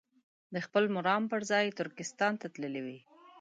د 0.53 0.55
خپل 0.65 0.83
مرام 0.95 1.23
پر 1.31 1.41
ځای 1.51 1.65
ترکستان 1.79 2.33
ته 2.41 2.47
تللي 2.53 2.81
وي. 2.85 2.99